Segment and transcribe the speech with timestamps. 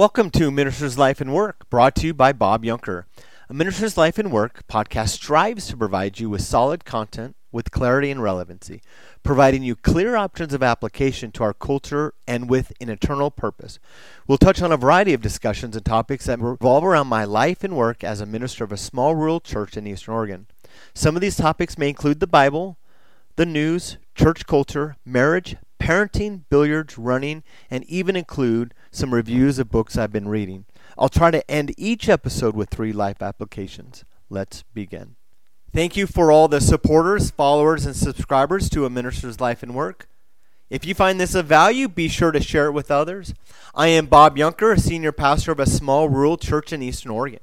[0.00, 3.04] Welcome to Minister's Life and Work, brought to you by Bob Yunker.
[3.50, 8.10] A Minister's Life and Work podcast strives to provide you with solid content with clarity
[8.10, 8.80] and relevancy,
[9.22, 13.78] providing you clear options of application to our culture and with an eternal purpose.
[14.26, 17.76] We'll touch on a variety of discussions and topics that revolve around my life and
[17.76, 20.46] work as a minister of a small rural church in Eastern Oregon.
[20.94, 22.78] Some of these topics may include the Bible,
[23.36, 29.96] the news, church culture, marriage, parenting, billiards, running, and even include some reviews of books
[29.96, 30.66] I've been reading.
[30.96, 34.04] I'll try to end each episode with three life applications.
[34.28, 35.16] Let's begin.
[35.72, 40.08] Thank you for all the supporters, followers, and subscribers to A Minister's Life and Work.
[40.68, 43.34] If you find this of value, be sure to share it with others.
[43.74, 47.40] I am Bob Yunker, a senior pastor of a small rural church in Eastern Oregon.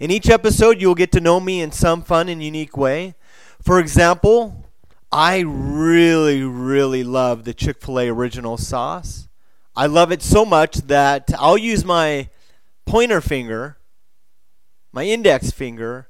[0.00, 3.14] In each episode, you'll get to know me in some fun and unique way.
[3.62, 4.66] For example,
[5.12, 9.28] I really, really love the Chick fil A original sauce.
[9.76, 12.30] I love it so much that I'll use my
[12.86, 13.76] pointer finger,
[14.90, 16.08] my index finger,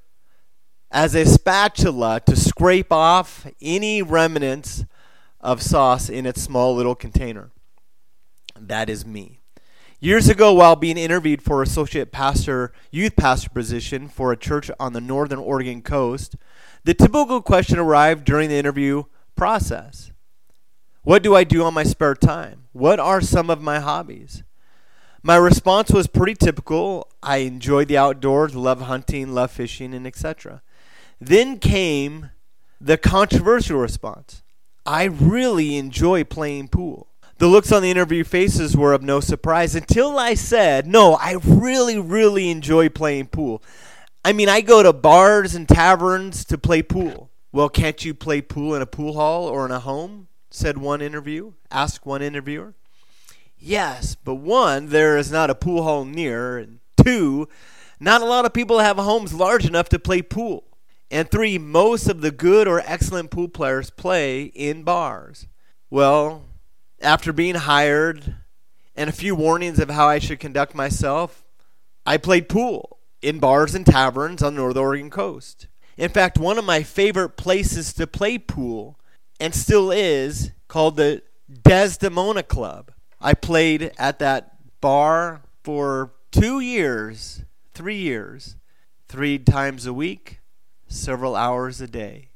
[0.93, 4.85] as a spatula to scrape off any remnants
[5.41, 7.51] of sauce in its small little container.
[8.57, 9.42] That is me.
[10.05, 14.95] Years ago, while being interviewed for associate pastor, youth pastor position for a church on
[14.95, 16.35] the northern Oregon coast,
[16.83, 19.05] the typical question arrived during the interview
[19.37, 20.11] process
[21.05, 22.65] What do I do on my spare time?
[22.73, 24.43] What are some of my hobbies?
[25.23, 27.07] My response was pretty typical.
[27.23, 30.63] I enjoy the outdoors, love hunting, love fishing, and etc.
[31.21, 32.31] Then came
[32.81, 34.43] the controversial response
[34.85, 37.12] I really enjoy playing pool.
[37.43, 41.39] The looks on the interview faces were of no surprise until I said, No, I
[41.43, 43.65] really, really enjoy playing pool.
[44.25, 47.31] I mean, I go to bars and taverns to play pool.
[47.51, 50.29] Well, can't you play pool in a pool hall or in a home?
[50.51, 51.55] said one interview.
[51.69, 52.75] Asked one interviewer.
[53.59, 57.49] Yes, but one, there is not a pool hall near, and two,
[57.99, 60.63] not a lot of people have homes large enough to play pool.
[61.11, 65.49] And three, most of the good or excellent pool players play in bars.
[65.91, 66.45] Well,
[67.03, 68.37] after being hired
[68.95, 71.45] and a few warnings of how I should conduct myself,
[72.05, 75.69] I played pool in bars and taverns on the North Oregon coast.
[75.97, 78.99] In fact, one of my favorite places to play pool,
[79.39, 81.23] and still is, called the
[81.63, 82.93] Desdemona Club.
[83.21, 88.57] I played at that bar for two years, three years,
[89.09, 90.41] three times a week
[90.89, 92.29] several hours a day.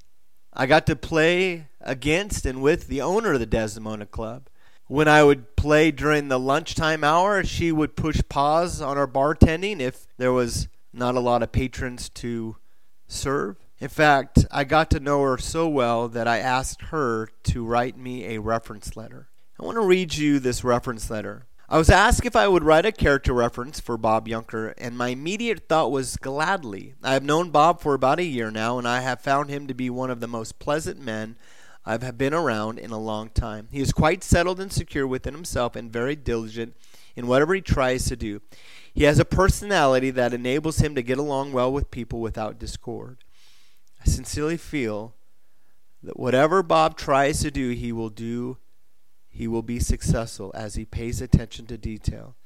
[0.52, 4.48] I got to play against and with the owner of the Desdemona Club.
[4.88, 9.80] When I would play during the lunchtime hour, she would push pause on our bartending
[9.80, 12.56] if there was not a lot of patrons to
[13.08, 13.56] serve.
[13.80, 17.98] In fact, I got to know her so well that I asked her to write
[17.98, 19.28] me a reference letter.
[19.60, 21.46] I want to read you this reference letter.
[21.68, 25.08] I was asked if I would write a character reference for Bob Yunker, and my
[25.08, 26.94] immediate thought was gladly.
[27.02, 29.74] I have known Bob for about a year now, and I have found him to
[29.74, 31.36] be one of the most pleasant men
[31.88, 33.68] I've been around in a long time.
[33.70, 36.76] He is quite settled and secure within himself and very diligent
[37.14, 38.42] in whatever he tries to do.
[38.92, 43.18] He has a personality that enables him to get along well with people without discord.
[44.04, 45.14] I sincerely feel
[46.02, 48.58] that whatever Bob tries to do, he will do
[49.28, 52.36] he will be successful as he pays attention to detail.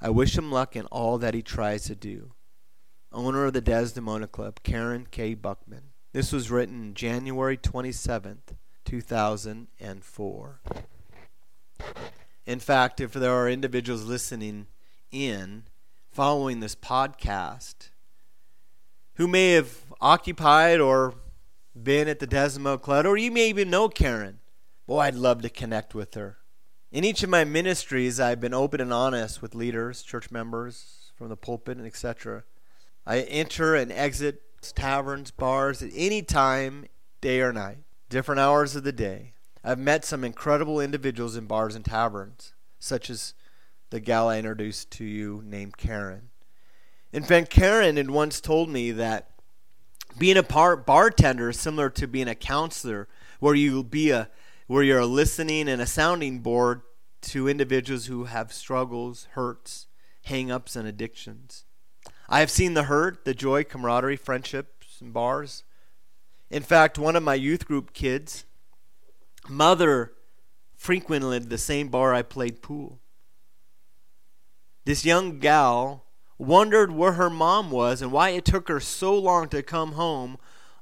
[0.00, 2.34] I wish him luck in all that he tries to do.
[3.12, 5.34] Owner of the Desdemona Club, Karen K.
[5.34, 5.90] Buckman.
[6.12, 8.54] This was written January 27th,
[8.86, 10.60] 2004.
[12.46, 14.66] In fact, if there are individuals listening
[15.12, 15.64] in
[16.10, 17.90] following this podcast
[19.16, 21.14] who may have occupied or
[21.80, 24.40] been at the Desdemona Club, or you may even know Karen,
[24.86, 26.38] Boy, I'd love to connect with her.
[26.92, 31.28] In each of my ministries, I've been open and honest with leaders, church members from
[31.28, 32.44] the pulpit, and etc.
[33.04, 36.86] I enter and exit taverns, bars at any time,
[37.20, 39.32] day or night, different hours of the day.
[39.64, 43.34] I've met some incredible individuals in bars and taverns, such as
[43.90, 46.30] the gal I introduced to you named Karen.
[47.12, 49.30] In fact, Karen had once told me that
[50.18, 53.08] being a bartender is similar to being a counselor,
[53.40, 54.30] where you'll be a
[54.66, 56.82] where you're a listening and a sounding board
[57.22, 59.86] to individuals who have struggles, hurts,
[60.24, 61.64] hang-ups, and addictions.
[62.28, 65.62] I have seen the hurt, the joy, camaraderie, friendships, and bars.
[66.50, 68.44] In fact, one of my youth group kids'
[69.48, 70.12] mother
[70.76, 73.00] frequented the same bar I played pool.
[74.84, 76.04] This young gal
[76.38, 80.38] wondered where her mom was and why it took her so long to come home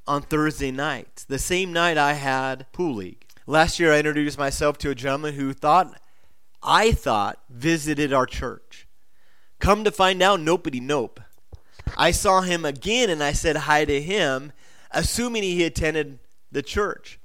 [0.07, 3.25] on Thursday nights, the same night I had pool league.
[3.47, 5.99] Last year, I introduced myself to a gentleman who thought,
[6.63, 8.87] I thought, visited our church.
[9.59, 11.21] Come to find out, nopety nope.
[11.97, 14.53] I saw him again and I said hi to him,
[14.95, 16.19] assuming he attended
[16.51, 17.19] the church.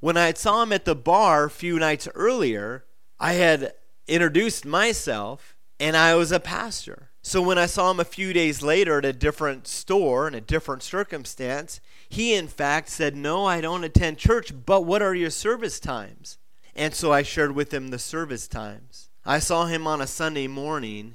[0.00, 2.84] When I saw him at the bar a few nights earlier,
[3.18, 3.72] I had
[4.06, 7.10] introduced myself and I was a pastor.
[7.22, 10.40] So when I saw him a few days later at a different store in a
[10.42, 15.30] different circumstance, he in fact said, No, I don't attend church, but what are your
[15.30, 16.36] service times?
[16.76, 19.08] And so I shared with him the service times.
[19.24, 21.14] I saw him on a Sunday morning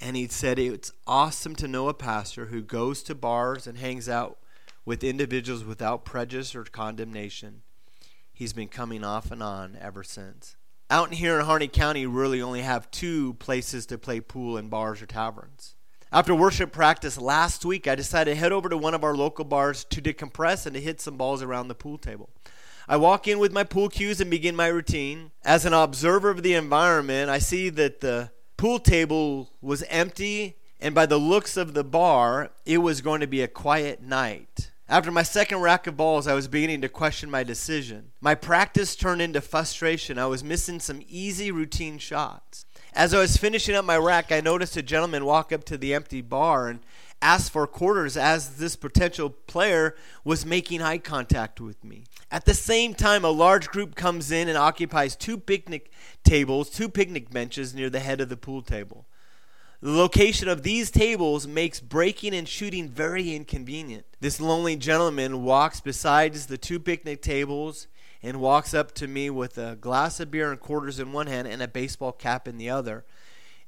[0.00, 4.08] and he said it's awesome to know a pastor who goes to bars and hangs
[4.08, 4.38] out
[4.90, 7.62] with individuals without prejudice or condemnation.
[8.32, 10.56] He's been coming off and on ever since.
[10.90, 14.68] Out here in Harney County, we really only have two places to play pool in
[14.68, 15.76] bars or taverns.
[16.10, 19.44] After worship practice last week, I decided to head over to one of our local
[19.44, 22.28] bars to decompress and to hit some balls around the pool table.
[22.88, 25.30] I walk in with my pool cues and begin my routine.
[25.44, 30.96] As an observer of the environment, I see that the pool table was empty, and
[30.96, 34.69] by the looks of the bar, it was going to be a quiet night.
[34.90, 38.10] After my second rack of balls, I was beginning to question my decision.
[38.20, 40.18] My practice turned into frustration.
[40.18, 42.66] I was missing some easy routine shots.
[42.92, 45.94] As I was finishing up my rack, I noticed a gentleman walk up to the
[45.94, 46.80] empty bar and
[47.22, 49.94] ask for quarters as this potential player
[50.24, 52.02] was making eye contact with me.
[52.28, 55.92] At the same time, a large group comes in and occupies two picnic
[56.24, 59.06] tables, two picnic benches near the head of the pool table.
[59.82, 64.04] The location of these tables makes breaking and shooting very inconvenient.
[64.20, 67.86] This lonely gentleman walks besides the two picnic tables
[68.22, 71.48] and walks up to me with a glass of beer and quarters in one hand
[71.48, 73.06] and a baseball cap in the other.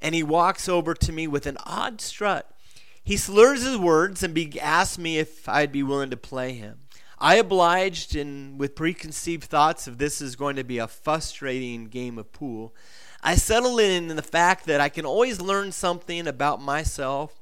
[0.03, 2.55] And he walks over to me with an odd strut.
[3.03, 6.81] He slurs his words and be- asks me if I'd be willing to play him.
[7.19, 12.19] I obliged, and with preconceived thoughts of this is going to be a frustrating game
[12.19, 12.75] of pool,
[13.22, 17.40] I settle in in the fact that I can always learn something about myself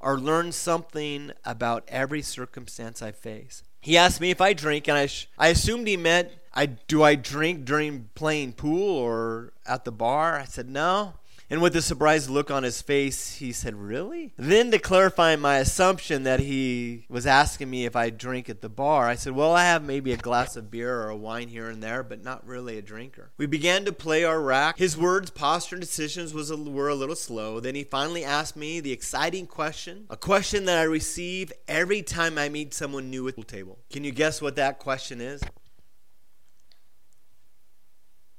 [0.00, 3.62] or learn something about every circumstance I face.
[3.80, 7.02] He asked me if I drink, and I, sh- I assumed he meant, I, do
[7.02, 10.38] I drink during playing pool or at the bar?
[10.38, 11.14] I said, no.
[11.50, 14.34] And with a surprised look on his face, he said, Really?
[14.36, 18.68] Then, to clarify my assumption that he was asking me if I drink at the
[18.68, 21.70] bar, I said, Well, I have maybe a glass of beer or a wine here
[21.70, 23.30] and there, but not really a drinker.
[23.38, 24.76] We began to play our rack.
[24.76, 27.60] His words, posture, and decisions was a, were a little slow.
[27.60, 32.36] Then he finally asked me the exciting question, a question that I receive every time
[32.36, 33.78] I meet someone new at the table.
[33.90, 35.40] Can you guess what that question is?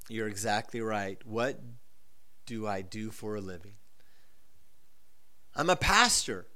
[0.10, 1.20] You're exactly right.
[1.26, 1.60] What
[2.50, 3.76] do I do for a living?
[5.56, 6.48] I'm a pastor.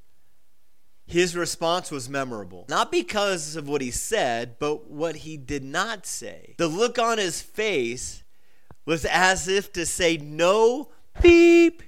[1.05, 2.65] His response was memorable.
[2.67, 6.55] Not because of what he said, but what he did not say.
[6.57, 8.23] The look on his face
[8.85, 10.89] was as if to say, No,
[11.21, 11.83] beep.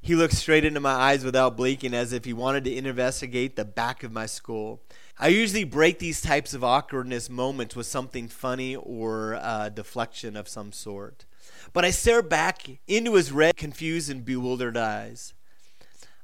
[0.00, 3.64] He looked straight into my eyes without blinking, as if he wanted to investigate the
[3.64, 4.82] back of my skull.
[5.18, 10.48] I usually break these types of awkwardness moments with something funny or a deflection of
[10.48, 11.24] some sort.
[11.72, 15.34] But I stare back into his red, confused, and bewildered eyes.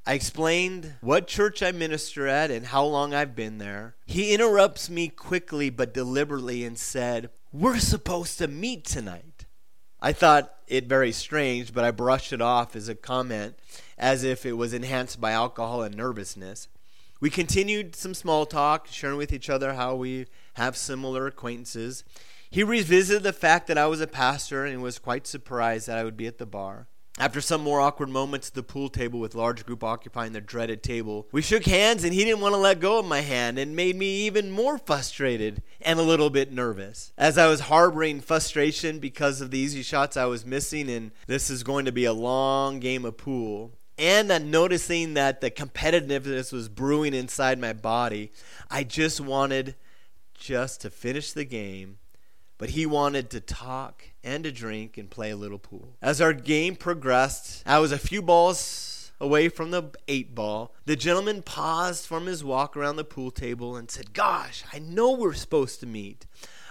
[0.04, 3.94] I explained what church I minister at and how long I've been there.
[4.04, 9.46] He interrupts me quickly but deliberately and said, We're supposed to meet tonight.
[10.00, 13.54] I thought it very strange, but I brushed it off as a comment
[13.96, 16.66] as if it was enhanced by alcohol and nervousness.
[17.20, 22.02] We continued some small talk, sharing with each other how we have similar acquaintances.
[22.52, 26.04] He revisited the fact that I was a pastor and was quite surprised that I
[26.04, 26.86] would be at the bar.
[27.18, 30.82] After some more awkward moments at the pool table with large group occupying the dreaded
[30.82, 33.74] table, we shook hands and he didn't want to let go of my hand and
[33.74, 37.14] made me even more frustrated and a little bit nervous.
[37.16, 41.48] As I was harboring frustration because of the easy shots I was missing and this
[41.48, 46.52] is going to be a long game of pool, and uh, noticing that the competitiveness
[46.52, 48.30] was brewing inside my body,
[48.70, 49.74] I just wanted
[50.34, 51.96] just to finish the game
[52.62, 55.96] but he wanted to talk and to drink and play a little pool.
[56.00, 60.72] As our game progressed, I was a few balls away from the eight ball.
[60.84, 65.10] The gentleman paused from his walk around the pool table and said, Gosh, I know
[65.10, 66.24] we're supposed to meet.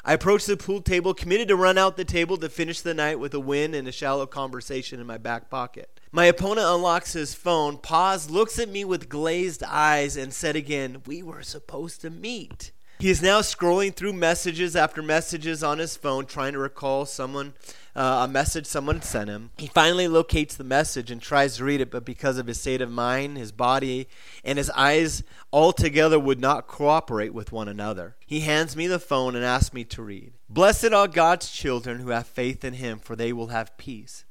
[0.05, 3.19] I approached the pool table, committed to run out the table to finish the night
[3.19, 5.99] with a win and a shallow conversation in my back pocket.
[6.09, 11.01] My opponent unlocks his phone, paused, looks at me with glazed eyes, and said again,
[11.05, 12.71] We were supposed to meet.
[13.01, 17.55] He is now scrolling through messages after messages on his phone, trying to recall someone
[17.95, 19.49] uh, a message someone sent him.
[19.57, 22.79] He finally locates the message and tries to read it, but because of his state
[22.79, 24.07] of mind, his body,
[24.43, 28.17] and his eyes altogether would not cooperate with one another.
[28.27, 30.33] He hands me the phone and asks me to read.
[30.47, 34.25] Blessed are God's children who have faith in him, for they will have peace.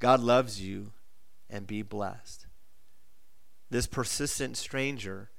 [0.00, 0.90] God loves you,
[1.48, 2.48] and be blessed.
[3.70, 5.30] this persistent stranger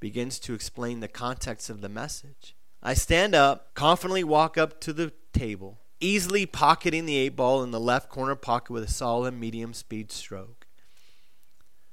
[0.00, 2.54] begins to explain the context of the message.
[2.82, 7.70] I stand up, confidently walk up to the table, easily pocketing the eight ball in
[7.70, 10.66] the left corner pocket with a solid medium speed stroke.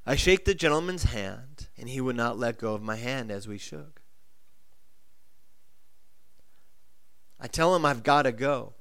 [0.06, 3.48] I shake the gentleman's hand, and he would not let go of my hand as
[3.48, 4.02] we shook.
[7.40, 8.74] I tell him I've got to go.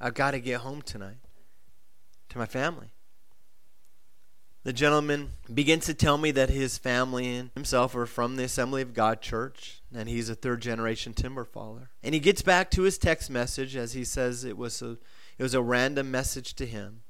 [0.00, 1.18] I've got to get home tonight
[2.30, 2.88] to my family.
[4.64, 8.82] The gentleman begins to tell me that his family and himself are from the Assembly
[8.82, 11.90] of God Church, and he's a third generation timber faller.
[12.02, 14.98] And he gets back to his text message as he says it was a,
[15.38, 17.02] it was a random message to him.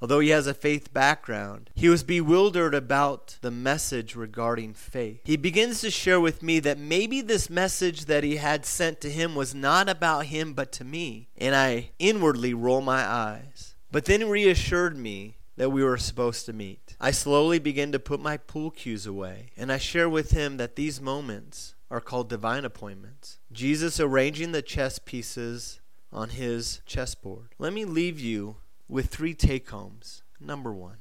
[0.00, 5.20] Although he has a faith background, he was bewildered about the message regarding faith.
[5.24, 9.10] He begins to share with me that maybe this message that he had sent to
[9.10, 11.28] him was not about him but to me.
[11.36, 13.74] And I inwardly roll my eyes.
[13.90, 16.94] But then reassured me that we were supposed to meet.
[17.00, 20.76] I slowly begin to put my pool cues away, and I share with him that
[20.76, 23.38] these moments are called divine appointments.
[23.50, 25.80] Jesus arranging the chess pieces
[26.12, 27.48] on his chessboard.
[27.58, 28.56] Let me leave you
[28.88, 30.22] with three take homes.
[30.40, 30.98] Number one.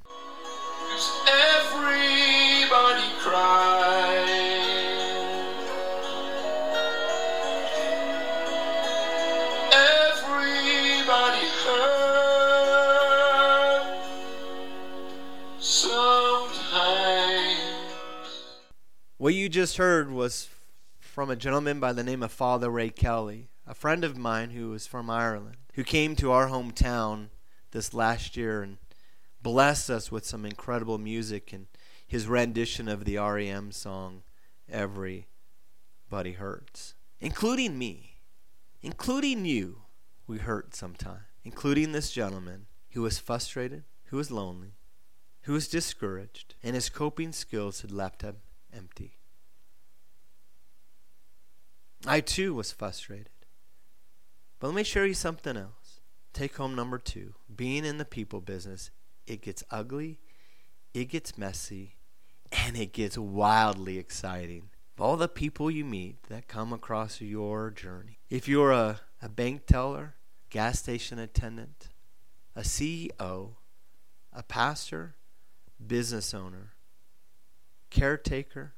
[15.70, 17.58] Cries.
[19.18, 20.48] What you just heard was
[20.98, 24.70] from a gentleman by the name of Father Ray Kelly, a friend of mine who
[24.70, 27.32] was from Ireland, who came to our hometown
[27.72, 28.78] this last year and
[29.42, 31.68] blessed us with some incredible music and
[32.08, 34.24] his rendition of the REM song
[34.70, 35.26] Everybody
[36.38, 38.22] Hurts, including me,
[38.82, 39.82] including you.
[40.28, 44.77] We hurt sometimes, including this gentleman who was frustrated, who was lonely,
[45.48, 48.36] who was discouraged, and his coping skills had left him
[48.76, 49.14] empty.
[52.06, 53.30] I too was frustrated.
[54.60, 56.02] But let me show you something else.
[56.34, 57.34] Take home number two.
[57.56, 58.92] Being in the people business,
[59.26, 60.20] it gets ugly,
[60.94, 61.96] it gets messy,
[62.52, 64.64] and it gets wildly exciting.
[65.00, 68.20] All the people you meet that come across your journey.
[68.30, 70.16] If you're a, a bank teller,
[70.50, 71.88] gas station attendant,
[72.54, 73.52] a CEO,
[74.34, 75.14] a pastor,
[75.86, 76.74] business owner,
[77.90, 78.74] caretaker,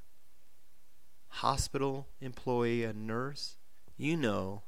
[1.30, 3.58] hospital employee, a nurse,
[3.98, 4.64] you know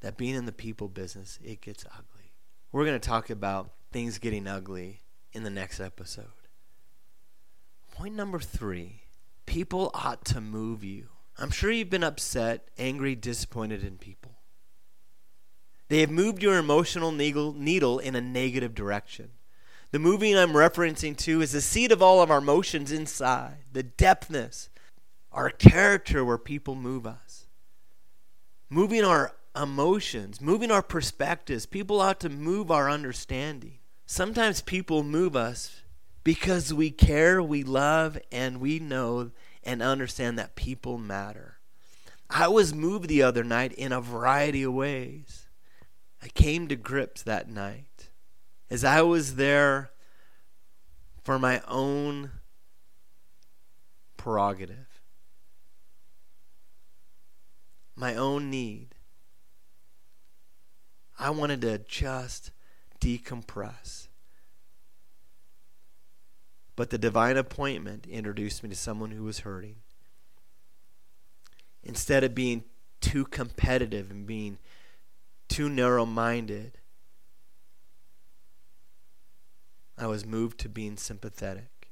[0.00, 2.32] that being in the people business, it gets ugly.
[2.72, 5.00] We're going to talk about things getting ugly
[5.32, 6.26] in the next episode.
[7.92, 9.02] Point number three
[9.46, 11.08] people ought to move you.
[11.38, 14.32] I'm sure you've been upset, angry, disappointed in people.
[15.88, 19.30] They have moved your emotional needle in a negative direction.
[19.92, 23.84] The moving I'm referencing to is the seat of all of our emotions inside, the
[23.84, 24.68] depthness,
[25.30, 27.46] our character where people move us.
[28.68, 31.66] Moving our emotions, moving our perspectives.
[31.66, 33.78] People ought to move our understanding.
[34.06, 35.82] Sometimes people move us
[36.24, 39.30] because we care, we love, and we know
[39.62, 41.58] and understand that people matter.
[42.28, 45.46] I was moved the other night in a variety of ways.
[46.22, 47.85] I came to grips that night
[48.70, 49.90] as I was there
[51.22, 52.30] for my own
[54.16, 54.96] prerogative
[57.96, 58.88] my own need.
[61.18, 62.50] I wanted to just
[63.00, 64.08] decompress.
[66.76, 69.76] But the divine appointment introduced me to someone who was hurting.
[71.82, 72.64] Instead of being
[73.00, 74.58] too competitive and being
[75.48, 76.78] too narrow minded,
[79.98, 81.90] I was moved to being sympathetic.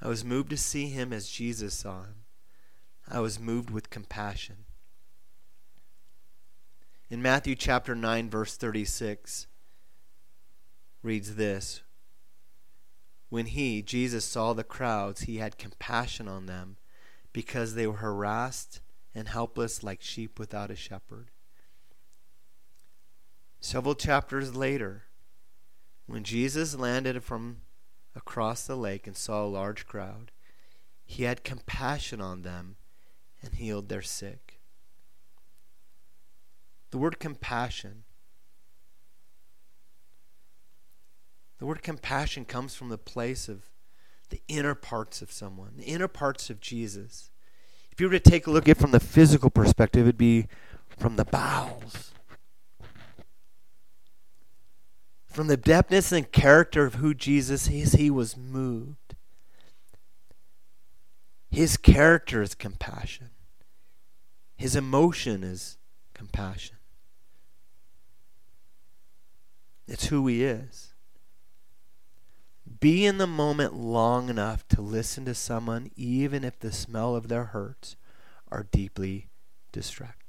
[0.00, 2.22] I was moved to see him as Jesus saw him.
[3.08, 4.64] I was moved with compassion.
[7.10, 9.48] In Matthew chapter 9, verse 36,
[11.02, 11.82] reads this
[13.28, 16.76] When he, Jesus, saw the crowds, he had compassion on them
[17.32, 18.80] because they were harassed
[19.14, 21.30] and helpless like sheep without a shepherd.
[23.58, 25.04] Several chapters later,
[26.10, 27.58] when Jesus landed from
[28.16, 30.32] across the lake and saw a large crowd,
[31.04, 32.76] he had compassion on them
[33.40, 34.58] and healed their sick.
[36.90, 38.02] The word compassion.
[41.58, 43.70] The word compassion comes from the place of
[44.30, 47.30] the inner parts of someone, the inner parts of Jesus.
[47.92, 50.48] If you were to take a look at it from the physical perspective, it'd be
[50.88, 52.12] from the bowels,
[55.40, 59.14] From the depthness and character of who Jesus is, he was moved.
[61.50, 63.30] His character is compassion.
[64.54, 65.78] His emotion is
[66.12, 66.76] compassion.
[69.88, 70.92] It's who he is.
[72.78, 77.28] Be in the moment long enough to listen to someone, even if the smell of
[77.28, 77.96] their hurts
[78.52, 79.30] are deeply
[79.72, 80.19] distracting.